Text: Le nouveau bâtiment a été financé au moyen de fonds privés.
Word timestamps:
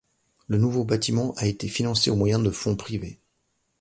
Le 0.47 0.57
nouveau 0.57 0.83
bâtiment 0.83 1.35
a 1.37 1.45
été 1.45 1.67
financé 1.67 2.09
au 2.09 2.15
moyen 2.15 2.39
de 2.39 2.49
fonds 2.49 2.75
privés. 2.75 3.19